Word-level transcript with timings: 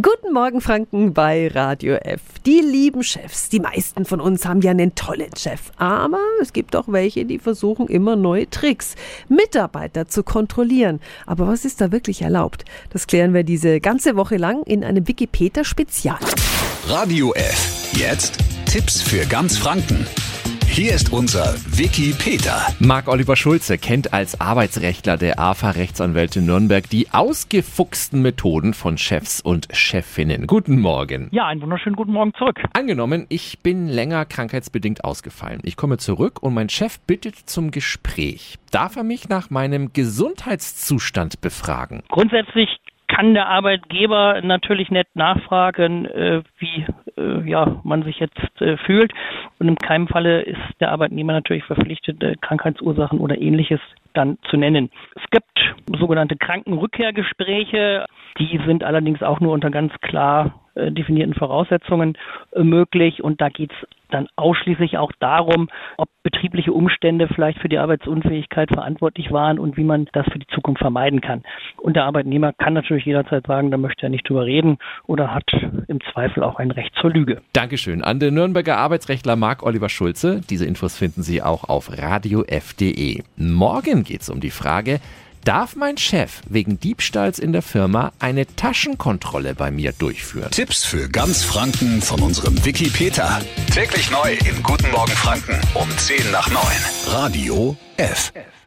Guten 0.00 0.32
Morgen, 0.32 0.60
Franken 0.60 1.12
bei 1.12 1.48
Radio 1.48 1.94
F. 1.96 2.20
Die 2.46 2.60
lieben 2.60 3.02
Chefs, 3.02 3.48
die 3.48 3.58
meisten 3.58 4.04
von 4.04 4.20
uns 4.20 4.46
haben 4.46 4.62
ja 4.62 4.70
einen 4.70 4.94
tollen 4.94 5.34
Chef. 5.36 5.72
Aber 5.76 6.20
es 6.40 6.52
gibt 6.52 6.76
auch 6.76 6.84
welche, 6.86 7.24
die 7.24 7.38
versuchen 7.38 7.88
immer 7.88 8.14
neue 8.14 8.48
Tricks, 8.48 8.94
Mitarbeiter 9.28 10.06
zu 10.06 10.22
kontrollieren. 10.22 11.00
Aber 11.26 11.48
was 11.48 11.64
ist 11.64 11.80
da 11.80 11.92
wirklich 11.92 12.22
erlaubt? 12.22 12.64
Das 12.90 13.08
klären 13.08 13.34
wir 13.34 13.42
diese 13.42 13.80
ganze 13.80 14.16
Woche 14.16 14.36
lang 14.36 14.62
in 14.62 14.84
einem 14.84 15.06
Wikipedia-Spezial. 15.06 16.20
Radio 16.86 17.34
F. 17.34 17.92
Jetzt 17.92 18.38
Tipps 18.66 19.02
für 19.02 19.26
ganz 19.26 19.58
Franken. 19.58 20.06
Hier 20.72 20.94
ist 20.94 21.12
unser 21.12 21.56
Wiki 21.76 22.14
Peter. 22.16 22.64
Marc-Oliver 22.78 23.34
Schulze 23.34 23.76
kennt 23.76 24.12
als 24.12 24.40
Arbeitsrechtler 24.40 25.16
der 25.16 25.40
AFA 25.40 25.72
Rechtsanwälte 25.72 26.40
Nürnberg 26.40 26.88
die 26.88 27.08
ausgefuchsten 27.10 28.22
Methoden 28.22 28.72
von 28.72 28.96
Chefs 28.96 29.40
und 29.40 29.66
Chefinnen. 29.72 30.46
Guten 30.46 30.78
Morgen. 30.78 31.28
Ja, 31.32 31.48
einen 31.48 31.60
wunderschönen 31.60 31.96
guten 31.96 32.12
Morgen 32.12 32.32
zurück. 32.38 32.60
Angenommen, 32.72 33.26
ich 33.30 33.58
bin 33.64 33.88
länger 33.88 34.24
krankheitsbedingt 34.24 35.02
ausgefallen. 35.04 35.60
Ich 35.64 35.76
komme 35.76 35.98
zurück 35.98 36.40
und 36.40 36.54
mein 36.54 36.68
Chef 36.68 37.00
bittet 37.00 37.34
zum 37.34 37.72
Gespräch. 37.72 38.56
Darf 38.70 38.94
er 38.94 39.02
mich 39.02 39.28
nach 39.28 39.50
meinem 39.50 39.92
Gesundheitszustand 39.92 41.40
befragen? 41.40 42.04
Grundsätzlich 42.08 42.68
kann 43.20 43.34
der 43.34 43.48
Arbeitgeber 43.48 44.40
natürlich 44.40 44.90
nett 44.90 45.08
nachfragen, 45.12 46.06
äh, 46.06 46.42
wie 46.58 46.86
äh, 47.18 47.46
ja, 47.46 47.78
man 47.84 48.02
sich 48.02 48.18
jetzt 48.18 48.62
äh, 48.62 48.78
fühlt. 48.78 49.12
Und 49.58 49.68
in 49.68 49.76
keinem 49.76 50.08
Falle 50.08 50.40
ist 50.40 50.58
der 50.80 50.90
Arbeitnehmer 50.90 51.34
natürlich 51.34 51.64
verpflichtet, 51.64 52.18
Krankheitsursachen 52.40 53.18
oder 53.20 53.38
ähnliches 53.38 53.80
dann 54.14 54.38
zu 54.48 54.56
nennen. 54.56 54.88
Es 55.16 55.30
gibt 55.30 55.49
sogenannte 55.98 56.36
Krankenrückkehrgespräche. 56.36 58.06
Die 58.38 58.60
sind 58.66 58.84
allerdings 58.84 59.22
auch 59.22 59.40
nur 59.40 59.52
unter 59.52 59.70
ganz 59.70 59.92
klar 60.00 60.60
äh, 60.74 60.92
definierten 60.92 61.34
Voraussetzungen 61.34 62.16
äh, 62.52 62.62
möglich. 62.62 63.22
Und 63.22 63.40
da 63.40 63.48
geht 63.48 63.72
es 63.72 63.88
dann 64.10 64.28
ausschließlich 64.36 64.98
auch 64.98 65.12
darum, 65.20 65.68
ob 65.96 66.08
betriebliche 66.22 66.72
Umstände 66.72 67.28
vielleicht 67.28 67.58
für 67.60 67.68
die 67.68 67.78
Arbeitsunfähigkeit 67.78 68.68
verantwortlich 68.68 69.30
waren 69.32 69.58
und 69.58 69.76
wie 69.76 69.84
man 69.84 70.08
das 70.12 70.26
für 70.32 70.38
die 70.38 70.46
Zukunft 70.48 70.80
vermeiden 70.80 71.20
kann. 71.20 71.42
Und 71.76 71.94
der 71.94 72.04
Arbeitnehmer 72.04 72.52
kann 72.52 72.74
natürlich 72.74 73.04
jederzeit 73.04 73.46
sagen, 73.46 73.70
da 73.70 73.76
möchte 73.76 74.02
er 74.02 74.10
nicht 74.10 74.28
drüber 74.28 74.44
reden 74.44 74.78
oder 75.06 75.32
hat 75.34 75.44
im 75.88 76.00
Zweifel 76.12 76.42
auch 76.42 76.58
ein 76.58 76.70
Recht 76.70 76.94
zur 77.00 77.10
Lüge. 77.10 77.40
Dankeschön 77.52 78.02
an 78.02 78.18
den 78.18 78.34
Nürnberger 78.34 78.76
Arbeitsrechtler 78.76 79.36
Marc 79.36 79.62
Oliver 79.62 79.88
Schulze. 79.88 80.40
Diese 80.48 80.66
Infos 80.66 80.98
finden 80.98 81.22
Sie 81.22 81.42
auch 81.42 81.68
auf 81.68 81.90
radiof.de. 81.90 83.22
Morgen 83.36 84.04
geht 84.04 84.20
es 84.22 84.30
um 84.30 84.40
die 84.40 84.50
Frage, 84.50 85.00
Darf 85.44 85.74
mein 85.74 85.96
Chef 85.96 86.42
wegen 86.50 86.78
Diebstahls 86.80 87.38
in 87.38 87.52
der 87.52 87.62
Firma 87.62 88.12
eine 88.18 88.46
Taschenkontrolle 88.46 89.54
bei 89.54 89.70
mir 89.70 89.92
durchführen? 89.92 90.50
Tipps 90.50 90.84
für 90.84 91.08
ganz 91.08 91.42
Franken 91.42 92.02
von 92.02 92.20
unserem 92.20 92.62
Wiki 92.62 92.90
Peter. 92.90 93.40
Täglich 93.72 94.10
neu 94.10 94.34
in 94.46 94.62
Guten 94.62 94.90
Morgen 94.90 95.12
Franken 95.12 95.58
um 95.72 95.88
10 95.96 96.30
nach 96.30 96.50
9. 96.50 96.62
Radio 97.06 97.74
F. 97.96 98.32
F. 98.34 98.59